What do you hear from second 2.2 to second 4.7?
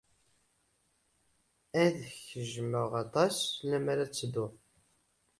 k-jjmeɣ aṭas lemmer ad tedduḍ.